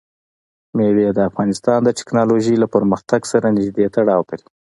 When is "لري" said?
4.29-4.45